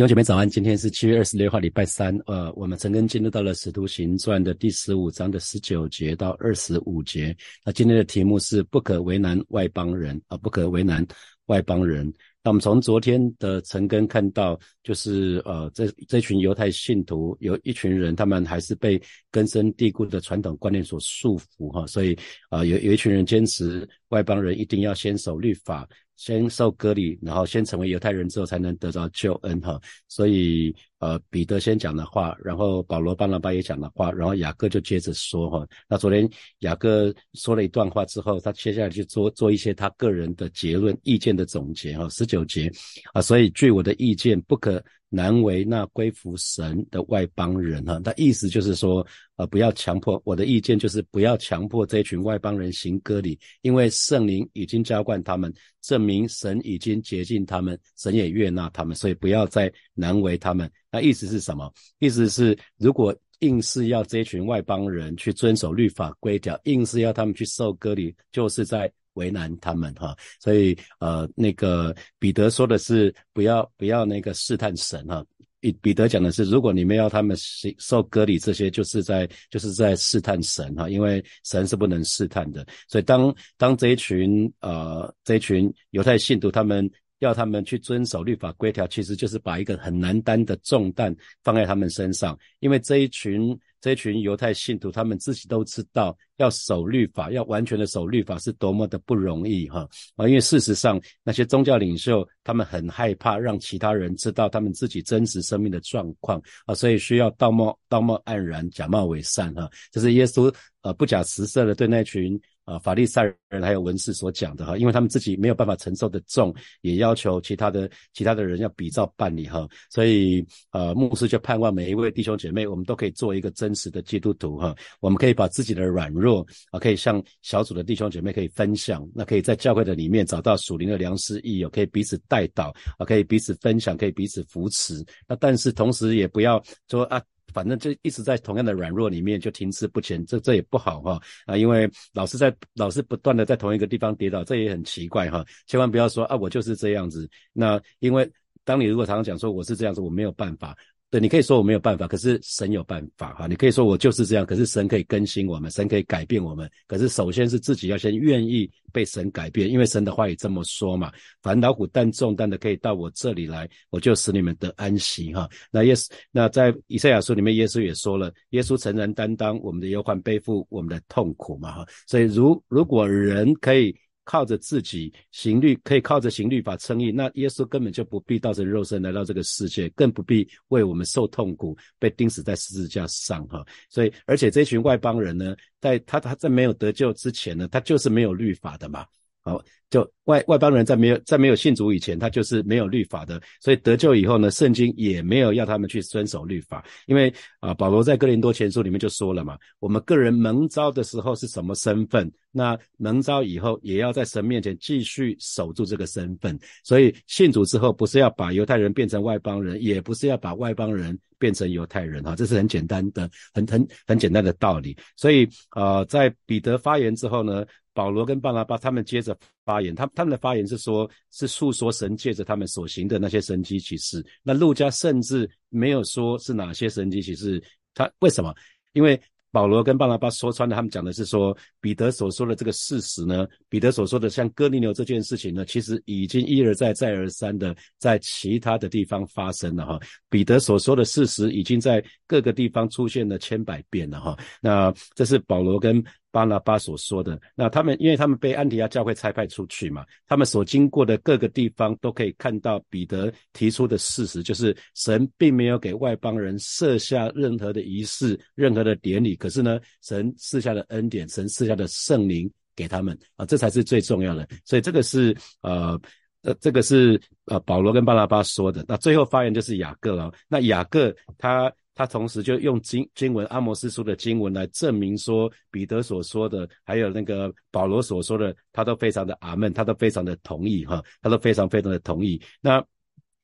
[0.00, 2.18] 弟兄姐妹早安，今天是七月二十六号，礼拜三。
[2.24, 7.36] 呃，我们陈根进入到了《使徒行传》的第十五章的十九节到二十五节。
[7.66, 11.06] 那今天的题目是不可为难外邦人啊，不可为难
[11.48, 12.10] 外邦人。
[12.42, 18.98] 那我们从昨天的陈根看到，就是呃，这这群犹太信徒有一群人，他们还是被
[19.30, 22.16] 根深蒂固的传统观念所束缚哈，所以
[22.48, 25.86] 啊，有有一群人坚持外邦人一定要先守律法。
[26.20, 29.80] 先受割礼，然后先成为犹太人之后，才能得到救恩哈。
[30.06, 35.66] 所以，呃，彼得先讲的话，然后保罗、巴拿巴也讲的话，然后雅各就接着说哈。
[35.88, 36.28] 那昨天
[36.58, 42.06] 雅各说了一段话之后，他接下来去做做一些他个人的结论、意见的总结哈。
[42.10, 42.70] 十九节
[43.14, 44.84] 啊，所以据我的意见，不可。
[45.12, 50.22] 难为那归服神的外邦人哈，那意思就是说，呃，不要强迫。
[50.24, 55.52] 我的意见就是不要强迫这群外邦人行割礼，因为圣灵已经浇灌他们，
[55.82, 60.70] 证明神已经洁净他们，神也悦纳他们，所以不要再难为他们。
[60.92, 61.70] 那意思是什么？
[61.98, 68.90] 意思是如果硬是要这群外邦人去遵守律法规条，硬是要他们去受割礼，就是在。
[69.20, 75.24] 为难他们哈，所以呃，那个彼得说的是不要不要那个试探神哈。
[75.62, 77.36] 彼彼得讲的是，如果你们要他们
[77.78, 82.66] 受割礼，这些就是在就是在试探神哈，因为神是不能试探的。
[82.88, 93.58] 所以当当这一群呃这一群犹太信徒他们要他们去遵守律法规条，其实就是把一个很难担的重担放在他们身上，因为这一群。
[93.82, 100.28] 这一群犹太信徒，他们自己都知道，要守律法，要完全的守律法是多么的不容易哈啊！
[100.28, 109.66] 因为事实上，那些宗教领袖他们很害怕让其他人知道他们自己真实生命的状况啊，所以需要道貌道貌岸然，假冒伪善哈。
[109.90, 112.38] 这是耶稣呃不假辞色的对那群。
[112.64, 137.20] 啊，法利赛人还有文士所讲的哈，因为他们自己没有办法承受的重，也要求其他的其他的人要比照办理哈，所以呃，牧师就盼望每一位弟兄姐妹，我们都可以做一个真实的基督徒哈，我们可以把自己的软弱啊，可以向小组的弟兄姐妹可以分享，那可以在教会的里面找到属灵的良师益友，可以彼此带导啊，可以彼此分享，可以彼此扶持，那但是同时也不要说啊。
[137.52, 145.44] 反正就一直在同样的软弱里面就停滞不前，这这也不好哈啊，因为老是在老是不断的在同一个地方跌倒，这也很奇怪哈。
[145.66, 147.28] 千万不要说啊，我就是这样子。
[147.52, 148.30] 那因为
[148.64, 150.76] 当你如果常常讲说我是这样子，我没有办法。
[151.10, 153.48] 对你可以说我没有办法，可是神有办法哈。
[153.48, 156.70] 你可以说我就是这样，可是神可以更新我们，神可以改变我们。
[156.86, 161.12] 可是首先是自己要先愿意被神改变，因为神的话也这么说嘛：
[161.42, 165.48] 凡劳苦担重担的，可以到我这里来，我就使你们得安息哈。
[165.72, 171.86] 那耶稣，那在以赛亚书里面，耶稣也说了，耶稣诚然担当我们的忧患，背负我们的痛苦嘛哈。
[172.06, 173.94] 所以如如果人可以。
[174.24, 183.64] 靠着自己行律，可以靠着行律法称义，那耶稣根本就不必道成肉身来到这个世界，更不必为我们受痛苦，被钉死在十字架上哈。
[183.88, 189.04] 所以，而且这群外邦人呢，在他他在没有得救之前呢，他就是没有律法的嘛。
[189.42, 189.58] 好，
[189.88, 217.64] 就外外邦人在没有在没有信主以前，他就是没有律法的，所以得救以后呢，圣经也没有要他们去遵守律法，因为啊，保罗在哥林多前书里面就说了嘛，我们个人蒙召的时候是什么身份，那蒙召以后也要在神面前继续守住这个身份，所以信主之后不是要把犹太人变成外邦人，也不是要把外邦人变成犹太人哈，这是很简单的、很很很简单的道理，所以啊，在彼得发言之后呢。
[218.00, 224.24] 保罗跟巴拿巴他们接着发言，他他们的发言是说，是诉说神借着他们所行的那些神迹启示。
[224.42, 227.62] 那路加甚至没有说是哪些神迹启示，
[227.92, 228.54] 他为什么？
[228.94, 229.20] 因为。
[229.52, 239.98] 保罗跟巴拿巴说穿了，他们讲的是说，彼得所说的这个事实呢，彼得所说的像哥尼流这件事情呢，其实已经一而再、再而三的在其他的地方发生了哈。
[240.28, 244.38] 彼得所说的事实已经在各个地方出现了千百遍了哈。
[244.60, 246.00] 那这是保罗跟
[246.30, 247.40] 巴拿巴所说的。
[247.54, 259.34] 那他们因为他们被安提亚教会差派出去嘛，他们所经过的各个地方都可以看到彼得提出的事实，就是神并没有给外邦人设下任何的仪式、任何的典礼。
[259.36, 264.48] 可是呢，神赐下的恩典，神赐下的圣灵给他们啊，这才是最重要的。
[264.64, 266.00] 所以这个是呃
[266.42, 268.84] 呃，这个是呃保罗跟巴拉巴说的。
[268.88, 270.32] 那最后发言就是雅各了。
[270.48, 282.40] 那雅各他他同时就用经经文阿摩斯书的经文来证明说，彼得所说的，还有那个保罗所说的，他都非常的阿门，他都非常的同意哈，他都非常非常的同意。
[282.60, 282.82] 那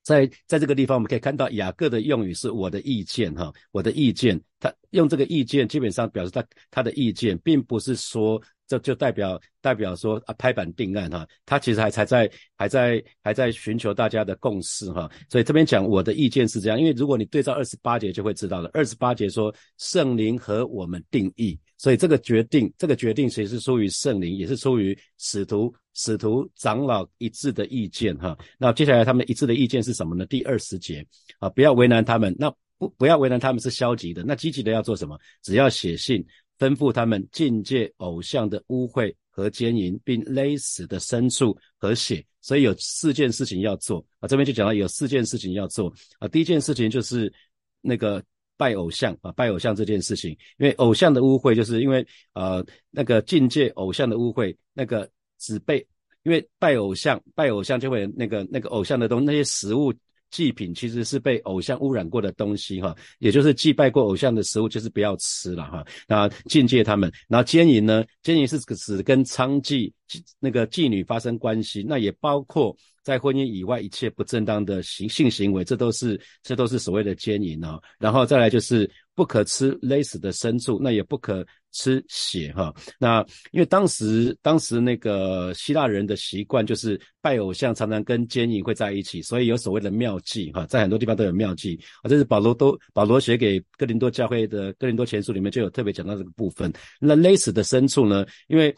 [0.03, 4.41] 在在这个地方，我们可以看到雅各的用语是我的意见哈，我的意见。
[4.59, 11.27] 他用这个意见，基本上表示他他的意见，并不是说这就代表代表说啊拍板定案哈。
[11.45, 15.11] 他其实还才在还在还在寻求大家的共识哈。
[15.29, 18.71] 所以这边讲我的意见是这样，因为如果你对照二十八节就会知道了。
[18.73, 25.75] 二十八节说圣灵和我们定义，所以这个决定这个决定其实是出于圣灵，也是出于使徒。
[25.99, 30.27] 使徒长老一致的意见，哈，那接下来他们一致的意见是什么呢？
[30.27, 31.03] 第二十节
[31.39, 35.19] 啊，不要为难他们，那不不要为难他们是消极的，那积极的要做什么？
[35.43, 36.25] 只要写信
[36.59, 42.25] 吩咐他们境界偶像的污秽和奸淫，并勒死的牲畜和血。
[42.41, 46.29] 所以有四件事情要做啊，这边就讲到有四件事情要做啊。
[46.29, 47.33] 第一件事情就是
[47.81, 48.23] 那个
[48.57, 55.09] 拜偶像啊，拜偶像这件事情，因为偶像的污秽，就是因为呃那个境界偶像的污秽，那个。
[55.39, 55.87] 只被，
[56.23, 59.93] 因为拜偶像，拜偶像就会那个那个偶像的东西那些食物
[60.31, 65.85] 祭品，其实是被偶像污染过的东西哈，也就是祭拜过偶像的食物，就是不要吃了哈。
[66.07, 68.05] 那境界他们，然后奸淫呢？
[68.23, 69.93] 奸淫是指跟娼妓
[70.41, 77.81] 那个妓女发生关系，那也包括在婚姻以外一切不正当的行性行为，这都是这都是所谓的奸淫哦。
[77.99, 81.45] 然后再来就是不可吃勒死的牲畜，那也不可。
[81.73, 92.09] 吃血哈，那因为当时当时那个希腊人的习惯就是拜偶像，常常跟奸淫会在一起，所以有所谓的妙计哈，在很多地方都有妙计啊。
[92.09, 96.73] 这是保罗都保罗写给哥林多教会的哥林多前书里面就有特别讲到这个部分。
[96.99, 98.25] 那勒死的牲畜呢？
[98.49, 98.75] 因为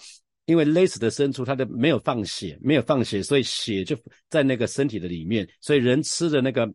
[0.46, 3.96] 因为勒死的牲畜它的没有放血，没有放血，所以血就
[4.28, 6.68] 在那个身体的里面，所以人吃的那个。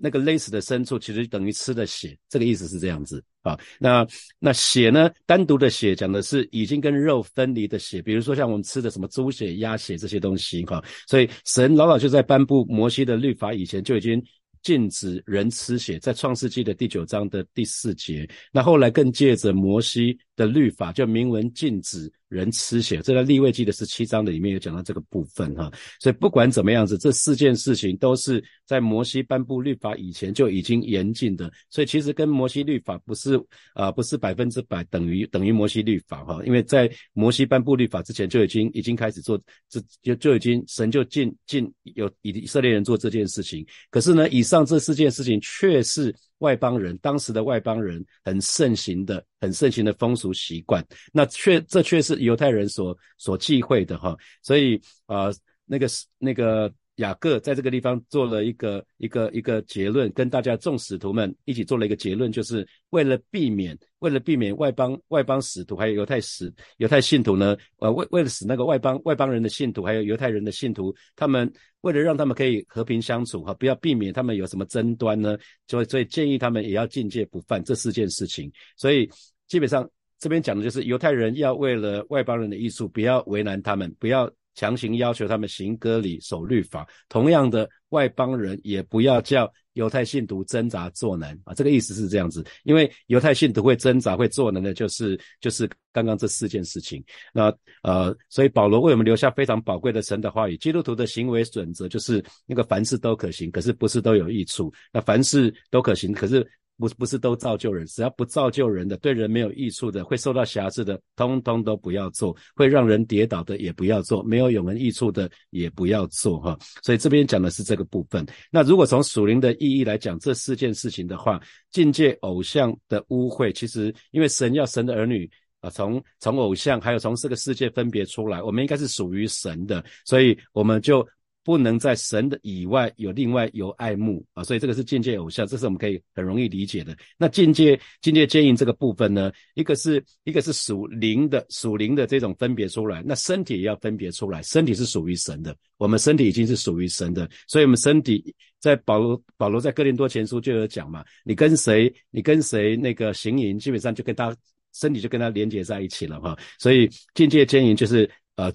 [0.00, 3.58] 那个勒死的牲畜其实等于吃的血，这个意思是这样子啊。
[3.78, 4.06] 那
[4.38, 5.10] 那血呢？
[5.26, 10.82] 单独的血讲的是已经跟肉分离的血，比如说像我们吃的什么猪血、鸭血这些东西哈。
[11.06, 14.22] 所以神老早就在颁布摩西的律法以前就已经
[14.62, 18.28] 禁止人吃血，在创世纪的第九章的第四节。
[18.52, 22.10] 那后来更借着摩西的律法，就明文禁止。
[22.30, 33.34] 人吃血，这在立位记的十七章的里面有讲到这个部分哈，所以不管怎么样子，这四件事情都是在摩西颁布律法以前就已经严禁的，所以其实跟摩西律法不是
[33.74, 39.36] 啊不是百分之百等于等于摩西律法哈，因为在摩西颁布律法之前就已经已经开始做
[39.68, 46.14] 这就就已经神就禁禁有以以色列人做这件事情，可是呢，以上这四件事情却是。
[46.40, 55.30] 外邦人当时的外邦人很盛行的、很盛行的风俗习惯，那却这却是犹太人所所忌讳的哈，所以啊，
[55.64, 55.86] 那个
[56.18, 56.70] 那个。
[57.00, 71.50] 雅各在这个地方做了一个一个一个结论，跟大家众使徒们一起做了一个结论，就是为了避免为了避免外邦外邦使徒还有犹太使犹太信徒呢，呃为为了使那个外邦外邦人的信徒还有犹太人的信徒，他们
[71.80, 75.38] 为了让他们可以和平相处哈，不要避免他们有什么争端呢，
[75.68, 78.52] 所以所以建议他们也要境界不犯这四件事情。
[78.76, 79.10] 所以
[79.46, 79.88] 基本上
[80.18, 84.30] 这边讲的就是犹太人要为了外邦人的艺术，不要为难他们，不要。
[84.60, 91.54] 强行要求他们行割礼、守律法，同样的外邦人也不要叫犹太信徒挣扎作难啊！
[91.54, 97.02] 这个意思是这样子，因为犹太信徒会挣扎、会作难的，就是就是刚刚这四件事情。
[97.32, 97.50] 那
[97.82, 100.58] 呃，所以保罗为我们留下非常宝贵的神的话语。
[100.58, 104.70] 基督徒的行为准则就是那个凡事都可行，可是不是都有益处。
[104.92, 106.46] 那凡事都可行，可是。
[106.80, 116.40] 不不是都造就人，只要不造就人的，对人没有益处的，会受到瑕疵的，通通都不要做；会让人跌倒的也不要做；没有永恒益处的也不要做。
[116.40, 118.26] 哈，所以这边讲的是这个部分。
[118.50, 121.38] 那如果从属灵的意义来讲，这四件事情的话，
[121.70, 131.06] 境界偶像的污秽，其实因为神要神的儿女啊，从从偶像还有从这个世界分别出来，我们应该是属于神的，所以我们就。
[131.42, 136.94] 不能在神的以外有另外有爱慕啊，所以这个是境界偶像，这是我们可以很容易理解的。
[137.16, 154.36] 那境界境界奸淫这个部分呢，一个是一个是属灵的属灵的这种分别出来，那身体也要分别出来，身体是属于神的，我们身体已经是属于神的，所以我们身体在保罗保罗在哥林多前书就有讲嘛，你跟谁你跟谁那个行淫，基本上就跟他
[154.74, 158.52] 身体就跟他连接在一起了哈，所以境界奸淫就是呃。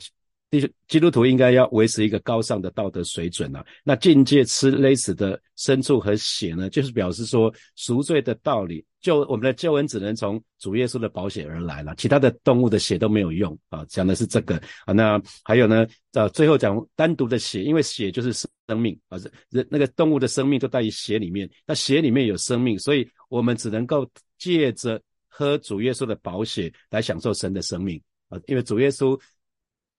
[0.87, 3.65] 基督徒应该要维持一个高尚的道德水准啊。
[3.83, 13.85] 那境界吃勒死的牲畜和血呢，就是表示说赎罪的道理，就我们的救恩只能从主耶稣的宝血而来了，其他的动物的血都没有用啊。
[13.89, 14.93] 讲的是这个啊。
[14.93, 19.17] 那还有呢，呃，最后讲单独的血，因为血就是生命啊，
[19.49, 24.07] 人那个动物的生命都在于血里面，那血里面有生命，所以我们只能够
[24.37, 29.19] 借着喝主耶稣的宝血来享受神的生命啊，因为主耶稣。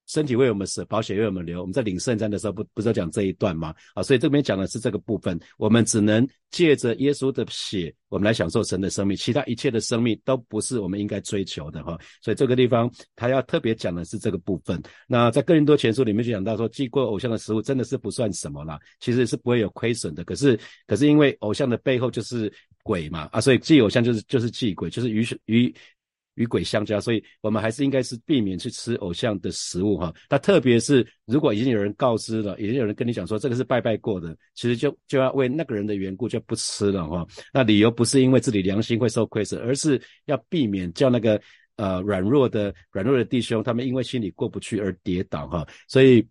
[0.07, 1.61] 身体为我们死，保险为我们留。
[1.61, 3.75] 我们在领圣餐的时候，不不是讲这一段吗？
[3.95, 5.39] 啊，所以这边讲的是这个部分。
[5.59, 11.99] 我们只能借着耶稣的血，我们来享受神的生命，其他一切的生命都不是我们应该追求的哈。
[12.23, 14.81] 所以这个地方他要特别讲的是这个部分。
[15.09, 20.23] 那在哥林多前书里面就讲到说，祭过偶像的食物真的是不算什么啦，其实是不会有亏损的。
[20.25, 22.53] 可是可是因为偶像的背后就是
[22.85, 25.75] 鬼嘛啊，所以祭偶像就是就是祭鬼，就是与与。
[26.37, 30.15] 与鬼相交，所以我们还是应该是避免去吃偶像的食物哈。
[30.31, 37.27] 那特别是如果已经有人告知了，已经有人跟你讲说这个是拜拜过的，其实就就要为那个人的缘故就不吃了哈。
[37.53, 41.41] 那理由不是因为自己良心会受亏损，而是要避免叫那个
[41.77, 45.67] 呃软弱的软弱的弟兄他们因为心里过不去而跌倒哈。
[45.89, 46.27] 所以。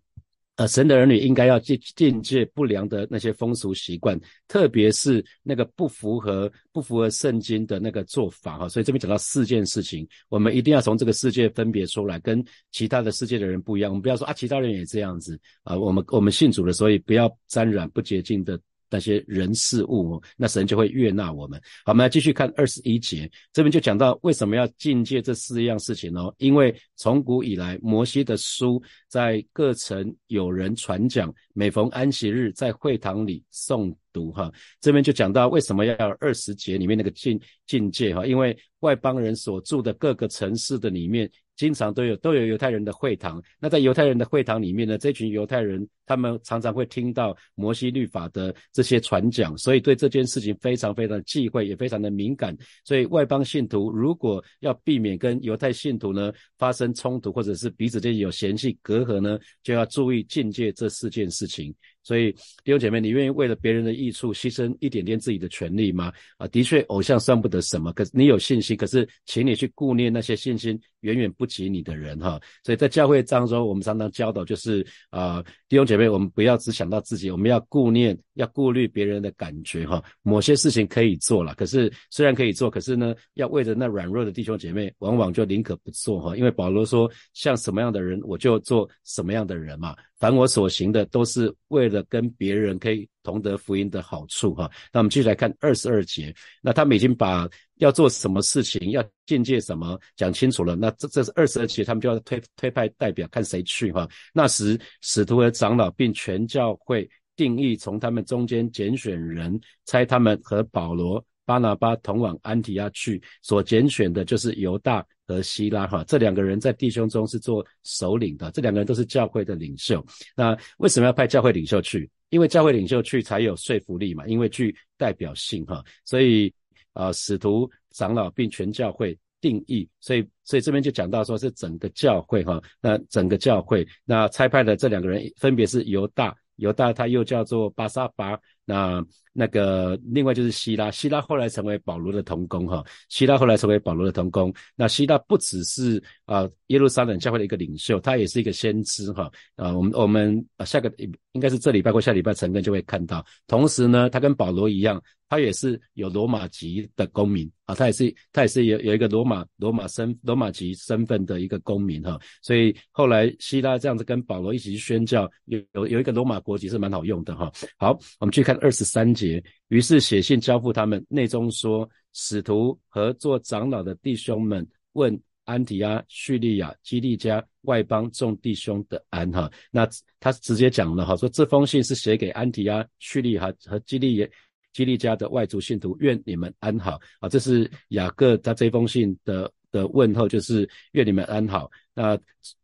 [0.56, 8.68] 呃，神的儿女应该要戒禁戒不良的那些风俗习惯，特别是那个不符合不符合圣经的那个做法哈。
[8.68, 13.90] 所以这边讲到四件事情，我们一定要从这个世界分别出来，跟其他的世界的人不一样。
[13.90, 15.78] 我们不要说啊，其他人也这样子啊。
[15.78, 18.58] 我们我们信主了，所以不要沾染不洁净的。
[18.90, 21.60] 那些人事物，那神就会悦纳我们。
[21.84, 26.34] 好，我们来继续看二十一节，这边就讲到为什么要境界这四样事情哦。
[26.38, 34.30] 因为从古以来，摩西的书在各城有人传讲，每逢安息日在会堂里诵读。
[34.32, 41.30] 哈，这边就讲到为什么要二十节里面那个境境界哈，因为外邦人所住的各个城市的里面。
[41.56, 52.56] 经常都有都有犹太人的会堂，那在犹太人的会堂里面呢，这群犹太人他们常常会听到摩西律法的这些传讲，所以对这件事情非常非常忌讳，也非常的敏感。
[52.84, 61.74] 所以外邦信徒如果要避免跟犹太信徒呢发生冲突，或者是彼此间有嫌隙隔阂呢，就要注意境界这四件事情。
[62.02, 62.30] 所以
[62.62, 66.12] 弟兄姐妹，你愿意为了别人的益处牺牲一点点自己的权利吗？
[66.36, 67.92] 啊，的确，偶像算不得什么。
[67.94, 72.40] 可是你有信心，可是请你去顾念那些信心远远不及你的人哈。
[72.62, 80.02] 所以在教会当中，我们常常教导就是啊，弟兄姐妹，我们不要只想到自己，我们要顾念，要顾虑别人的感觉哈。
[80.22, 86.36] 某些事情可以做了，可是虽然可以做，可是呢，要为了那软弱的弟兄姐妹，往往就宁可不做哈。
[86.36, 89.94] 因为保罗说，像什么样的人，我就做什么样的人嘛。
[90.18, 94.70] 凡我所行的，都是为了跟别人可以同得福音的好处，哈。
[94.90, 100.74] 那我们继续来看二十二节，那他们已经把要做什么事情，要境界什么讲清楚了。
[100.74, 104.08] 那这这是二十二节，他们就要推推派代表，看谁去，哈。
[104.32, 113.22] 那时使徒和长老并全教会定义，从他们中间拣选人，差他们和保罗、巴拿巴同往安提亚去。
[113.42, 115.06] 所拣选的就是犹大。
[115.28, 120.00] 和希拉哈这两个人在弟兄中是做首领的，这两个人都是教会的领袖。
[120.36, 122.08] 那为什么要派教会领袖去？
[122.28, 125.82] 因为教会领袖去才有说服力嘛，因为具代表性哈。
[126.04, 126.54] 所以
[126.92, 132.62] 啊，使徒长老并全教会定义，所以所以这边就讲到说是整个教会哈。
[132.80, 138.38] 那整个教会那差派的这两个人分别是犹大，犹大他又叫做巴萨巴。
[138.66, 144.52] 那那个另外就是希拉，希拉后来成为保罗的同工哈，希拉后来成为保罗的同工。
[144.74, 149.30] 那希拉不只是啊耶路撒冷教会的一个领袖，他也是一个先知哈。
[149.54, 150.92] 啊，我们我们下个
[151.32, 153.24] 应该是这礼拜或下礼拜陈根就会看到。
[153.46, 162.18] 同时呢，他跟保罗一样，他也是有罗马籍的公民啊，他也是他也是有有一个罗马罗马身罗马籍身份的一个公民哈。
[162.42, 167.52] 所以后来希拉这样子跟保罗一起去宣教，有有有一个罗马国籍是蛮好用的哈。
[167.76, 168.55] 好，我们去看。
[168.56, 179.30] 二十三节，于是写信交付他们，内中说：使徒和做长老的弟兄们问安提阿、叙利亚、基利家外邦众弟兄的安。
[179.32, 184.28] 哈，那他直接讲了哈，说这封信是写给安提阿、叙利亚和基利
[184.72, 187.00] 基利家的外族信徒，愿你们安好。
[187.20, 191.70] 啊，这是雅各他这封信的的问候，就是愿你们安好。
[191.94, 192.18] 那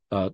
[0.08, 0.32] 呃。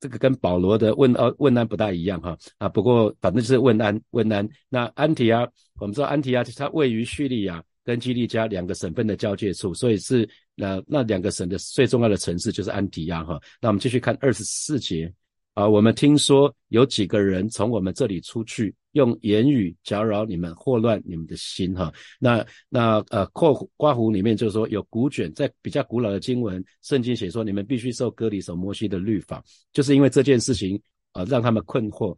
[0.00, 4.48] 这个跟保罗的问呃问安不大一样哈啊，不过反正就是问安问安。
[4.68, 5.46] 那安提阿，
[5.78, 13.38] 我们知道安提阿它位于叙利亚跟基利加两个省份的交界处，所以是那那两个省的最重要的城市就是安提亚哈。
[13.60, 15.12] 那我们继续看二十四节
[15.54, 18.74] 啊，我们听说有几个人从我们这里出去。
[18.92, 21.92] 用言语搅扰你们，祸乱你们的心，哈。
[22.18, 29.42] 那那呃，括刮胡里面就是说有古卷，在比较古老的经文，圣经写说你们必须受割礼，守摩西的律法，
[29.72, 30.80] 就是因为这件事情
[31.12, 32.16] 啊，让他们困惑。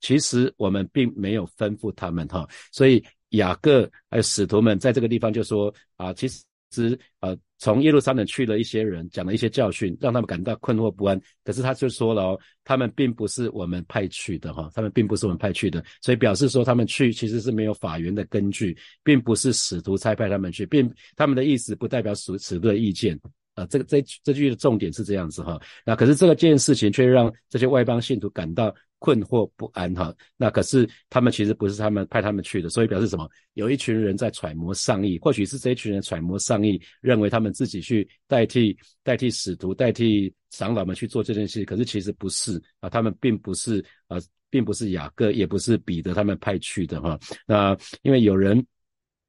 [0.00, 2.48] 其实我们并没有吩咐他们，哈。
[2.72, 6.42] 所以雅各还有使徒们在这个地方就说啊，其实。
[6.70, 11.20] 之呃，从耶路撒冷去了一些人，讲了一些教训，让他们感到困惑不安。
[11.44, 23.18] 可是他就说了哦，他们并不是我们派去的哈，他们并不是我们派去的，所以表示说他们去其实是没有法源的根据，并不是使徒差派他们去，并他们的意思不代表使使徒的意见。
[23.54, 25.60] 啊，这个这这句的重点是这样子哈。
[25.84, 30.14] 那可是这个件事情却让这些外邦信徒感到困惑不安哈。
[30.36, 33.28] 那可是他们其实不是他们派他们去的，所以表示什么？
[33.54, 41.64] 有一群人在揣摩上意，或许是这一群人揣摩上意，认为他们自己去代替代替使徒、代替长老们去做这件事。
[41.64, 44.16] 可是其实不是啊，他们并不是啊，
[44.48, 47.18] 并不是雅各，也不是彼得他们派去的哈。
[47.44, 48.64] 那因为有人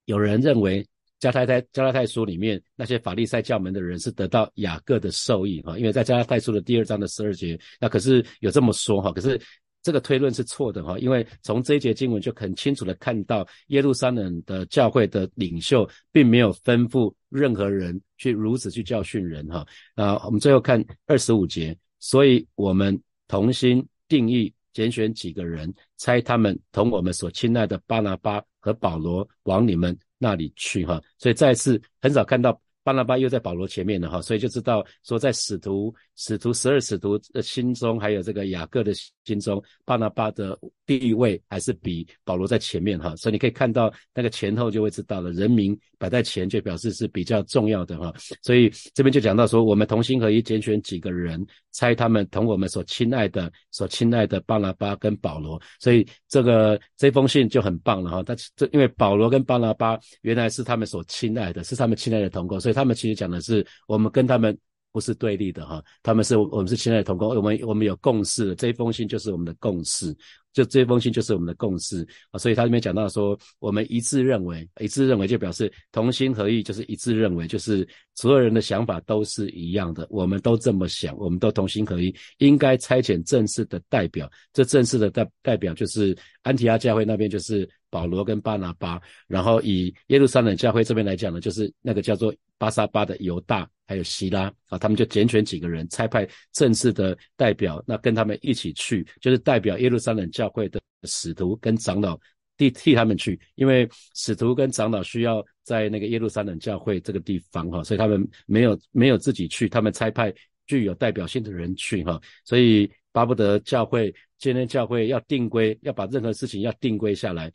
[0.05, 0.85] 有人认为。
[1.21, 9.39] 加太太加拉太书里面那些法利赛教门的人是得到雅各的授意哈，因为在加拉太书的第二章的十二节，那可是有这么说哈，可是
[9.83, 19.65] 这个推论是错的哈，因为从这一节经文就很清楚的看到耶路撒冷的教会的领袖并没有吩咐任何人去如此去教训人哈。
[19.95, 29.97] 啊，我们最后看二十五节，所以我们同心定义拣选几个人，猜他们同我们所亲爱的巴拿巴和保罗往你们。
[30.23, 32.61] 那里去哈，所以再次很少看到。
[32.83, 38.91] 巴拿巴又在保罗前面了哈，所以就知道说，在使徒、使徒十二使徒的心中，还有这个雅各的
[39.23, 43.15] 心中，巴拿巴的地位还是比保罗在前面哈。
[43.15, 48.11] 所以你可以看到那个前后就会知道了，人民摆在前就表示是比较重要的哈。
[48.41, 55.61] 所以这边就讲到说，我们同心合一拣选几个人，猜他们同我们所亲爱的、所亲爱的巴拿巴跟保罗。
[55.79, 58.23] 所以这个这封信就很棒了哈。
[58.23, 62.71] 他这因为保罗跟巴拿巴原来是他们所亲爱的，是他们亲爱的同工，所以。
[62.71, 64.57] 他们其实讲的是，我们跟他们
[64.91, 70.15] 不是对立的哈，他们是我们是亲爱的同工，我们我们有共识的，这一封信就是我们的共识。
[70.53, 84.29] 就这封信就是我们的共识啊，所以他这边讲到说，我们一致认为，一致认为就表示同心合意，就是一致认为，就是所有人的想法都是一样的，我们都这么想，我们都同心合意，应该差遣正式的代表。
[84.51, 100.51] 这正式的代代表就是安提阿教会那边就是保罗跟巴拿巴，然后以耶路撒冷教会这边来讲呢，就是那个叫做巴沙巴的犹大还有希拉啊，他们就拣选几个人，差派正式的代表，那跟他们一起去，就是代表耶路撒冷教。
[100.51, 102.19] 会的使徒跟长老
[102.57, 110.33] 替替他们去，因为使徒跟长老需要在那个耶路撒冷教会这个地方哈，所以他们没有没有自己去，他们差派
[110.67, 117.50] 具有代表性的人去哈，所以巴不得教会今天教会要定规，要把任何事情要定规下来，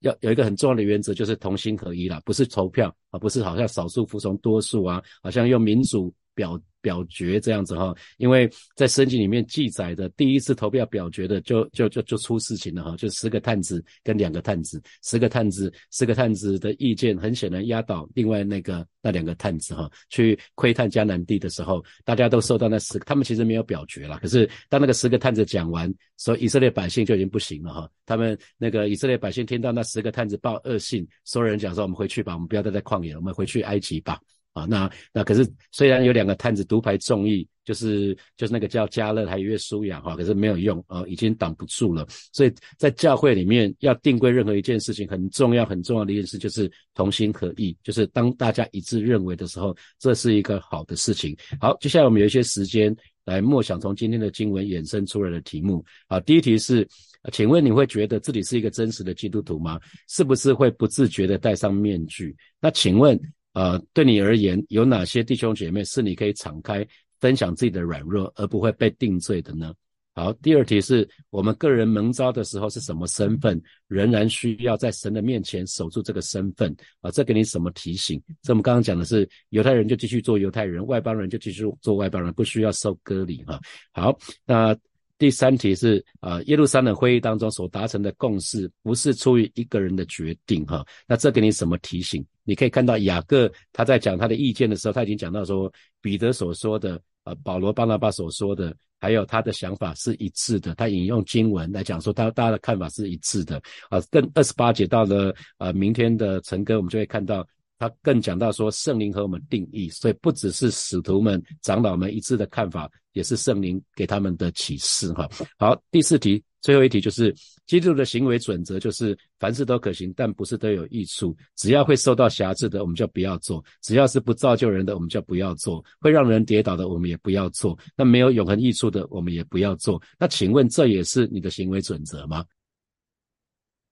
[0.00, 6.60] 要有一个很重要的原则，就是同心合一啦，不是投票啊，不是好像少数服从多数啊，好像用民主表。
[6.84, 34.20] 表决这样子哈，因为在圣经里面记载的第一次投票表决的就就就就出事情了哈，就十个探子跟两个探子，十个探子十个探子的意见很显然压倒另外那个那两个探子哈，去窥探迦南地的时候，大家都受到那十，他们其实没有表决了，可是当那个十个探子讲完，说以色列百姓就已经不行了哈，他们那个以色列百姓听到那十个探子报恶信，所有人讲说我们回去吧，我们不要待在旷野，我们回去埃及吧。
[34.54, 42.06] 啊，那那可是虽然有两个探子独排众议，就是就是那个叫加勒还有约书亚哈，可是没有用啊，已经挡不住了。
[42.32, 51.36] 所以在教会里面要定规任何一件事情，很重要很重要的一件事就是同心合意，就是当大家一致认为的时候，这是一个好的事情。
[51.60, 55.84] 好，接下来我们有一些时间来默想从今天的经文衍生出来的题目。
[56.06, 56.86] 啊，第一题是，
[57.32, 59.80] 请问你会觉得自己是一个真实的基督徒吗？
[60.08, 62.36] 是不是会不自觉的戴上面具？
[62.60, 63.20] 那请问？
[63.54, 66.86] 呃，对你而言，有哪些弟兄姐妹是你可以敞开
[67.20, 69.72] 分享自己的软弱，而不会被定罪的呢？
[70.16, 77.10] 好，第二题是我们个人蒙召的时候是什么身份，仍然需要在神的面前守住这个身份啊？
[77.10, 78.22] 这给你什么提醒？
[78.42, 83.58] 这我们刚刚讲的是犹太人就继续做犹太人，外邦人就继续做外邦人，不需要受割礼哈。
[83.92, 84.76] 好，那。
[85.16, 90.84] 第三题是啊，耶路撒冷会议当中所达成的共识，不是出于一个人的决定哈。
[91.06, 92.24] 那这给你什么提醒？
[92.42, 95.72] 你可以看到雅各他在讲他的意见的时候，他已经讲到说，
[96.02, 100.74] 彼得所说的，呃，保罗巴拿巴所说的，还有他的想法是一致的。
[100.74, 104.00] 他引用经文来讲说，他大家的看法是一致的啊。
[104.10, 107.46] 跟二十八节到了呃明天的晨歌，我们就会看到。
[107.78, 115.12] 他更讲到说，圣灵和我们定义，所以不只是使徒们、长老们一致的看法，也是圣灵给他们的启示。
[115.12, 117.34] 哈，好，第四题，最后一题就是
[117.66, 121.36] 基督的行为准则，就是凡事都可行，但不是都有益处。
[121.56, 127.76] 只要会受到辖制的，我们就不要做；只要是不造就人的，我们就不要做；会让人跌倒的，我们也不要做。
[127.96, 130.00] 那没有永恒益处的，我们也不要做。
[130.18, 132.44] 那请问，这也是你的行为准则吗？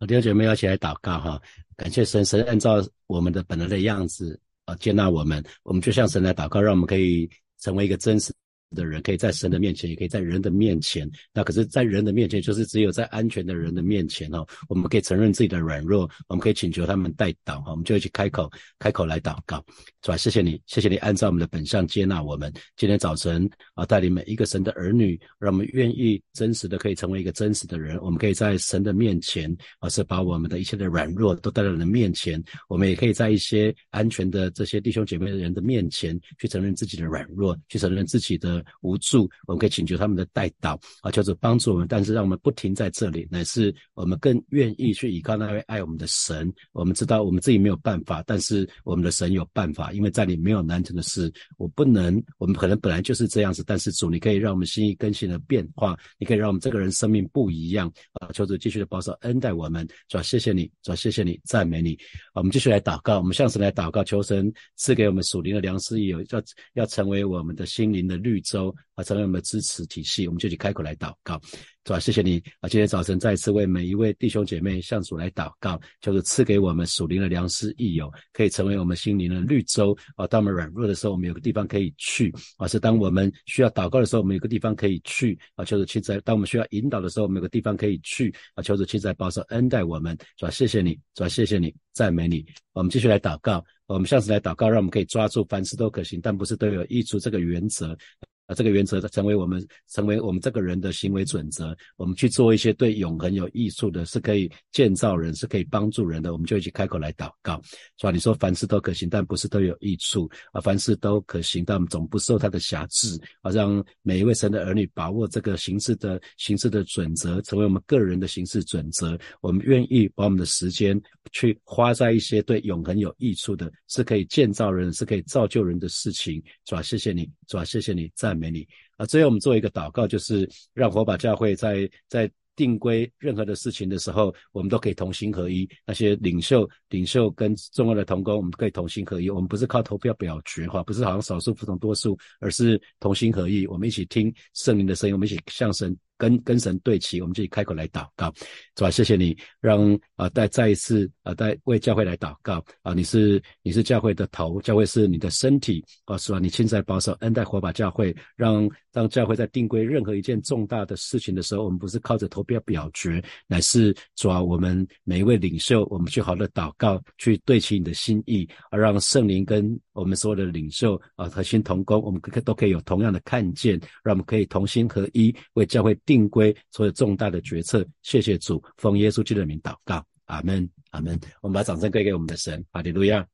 [0.06, 1.40] 弟兄姐妹要起来祷告哈，
[1.76, 8.32] 感谢神，神按照我们的本来的样子啊接纳我们，我们就向神来祷告，让我们可以成为一个真实
[8.74, 11.08] 的人，可以在神的面前，也可以在人的面前。
[11.32, 19.64] 那可是，在人的面前，就是只有在安全的人的面前哦，我们可以承认自己的软弱，我们可以请求他们代祷哈，我们就一起开口开口来祷告。
[20.02, 22.52] 主啊，谢谢你，谢谢你按照我们的本相接纳我们。
[22.76, 27.96] 今天早晨啊，带领每一个神的儿女，让我们愿意真实的可以成为一个真实的人。
[28.02, 32.42] 我们可以在神的面前，而是把我们的一切的软弱都带到人面前。
[32.68, 39.30] 我们也可以在一些安全的这些弟兄姐妹的人的面前，去承认自己的软弱，去承认自己的无助。
[39.46, 41.86] 我们可以请求他们的带导啊，叫做帮助我们。
[41.88, 46.52] 但是让我们不停在这里，乃是我们更愿意去依靠那位爱我们的神。
[46.72, 49.91] 我们知道我们自己没有办法，但是我们的神有办法。
[49.92, 52.22] 因为在你没有难成的事，我不能。
[52.38, 58.28] 我们可能本来就是这样子，但是主，你可以让我们心意更新的变化，你可以让我们这个人生命不一样啊！
[58.33, 61.98] 求主继续的保守恩待我们，主，谢谢你，主，谢谢你，赞美你。
[62.35, 66.42] 我们继续来祷告，我们向神来祷告，求神赐给我们属灵的良师益友，要
[66.74, 70.26] 要成为我们的心灵的绿洲啊，成为我们的支持体系。
[70.26, 71.40] 我们就去开口来祷告。
[71.85, 72.68] 主啊，谢谢你啊！
[72.68, 80.25] 今天早晨再次为每一位弟兄姐妹向主来祷告，就是赐给我们属灵的良师益友，可以成为我们心灵的绿洲啊。
[80.29, 85.64] 当我们软弱的时候，我们有个地方可以去啊；是当我们需要祷告的时候，我们有个地方可以去啊。
[85.64, 88.62] 求主亲自；当我们需要引导的时候，我们有个地方可以去啊。
[88.62, 90.16] 求主亲自保守恩待我们。
[90.37, 92.47] 主啊，谢谢你，主啊，谢谢你，赞美你。
[92.75, 97.99] 我们继续来祷告，我们向次来祷告，让我们可以抓住凡事都可行，但不是都有益处这个原则。
[98.46, 107.61] 啊这个原则成为我们成为我们这个人的行为准则，我们去做一些对永恒有益处的，是可以建造人，是可以帮助人的，我们就一起开口来祷告，
[107.98, 108.11] 是吧？
[108.11, 110.61] 你说凡事都可行，但不是都有益处啊？
[110.61, 113.50] 凡事都可行，但总不受他的辖制啊！
[113.50, 119.18] 让每一位神的儿女把握这个行事的行事的准则，成为我们个人的行事准则。
[119.40, 121.00] 我们愿意把我们的时间
[121.33, 126.83] 去花在一些对永恒有益处的，是可以建造人，是可以造就人的事情，是吧？
[126.83, 127.64] 谢谢你，是吧？
[127.64, 128.42] 谢谢你，在赞。
[128.42, 128.66] 美你
[128.97, 129.07] 啊！
[129.07, 135.68] 最后我们做一个祷告，就是让火把教会在在定规任何的事情的时候，我们都可以同心合一。
[135.87, 139.31] 那些领袖、领袖跟重要的同工，我们可以同心合一。
[139.31, 143.66] 我们不是靠投票表决哈，不是好像少数服从多数，而是同心合一。
[143.66, 145.97] 我们一起听圣灵的声音，我们一起向神。
[146.22, 148.32] 跟跟神对齐，我们就开口来祷告，
[148.76, 148.90] 是吧？
[148.92, 152.94] 谢谢你，让啊再再一次啊再为教会来祷告啊！
[152.94, 156.38] 你是你是教会的头，教会是你的身体啊，是吧？
[156.38, 175.96] 你亲在保守恩待火把教会，让让教会在定规任何一件重大的事情的时候，我们不是靠着投票表决，乃是主啊，我们每一位领袖，我们去好的祷告，去对齐你的心意，而让圣灵跟我们所有的领袖啊和心同工，我们可都可以有同样的看见，让我们可以同心合一为教会。
[176.05, 181.18] 定规所有重大的决策，谢谢主，奉耶稣基督的名祷告，阿门，阿门。
[181.40, 183.24] 我们把掌声归给我们的神，哈利路亚。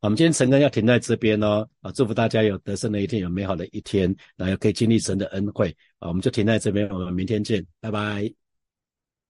[0.00, 8.45] 我们今天晨更要停在这边哦，啊，祝福大家有得胜的一天，有美好的一天，然后可以经历神的恩惠啊，我们就停在这边，我们明天见，拜拜。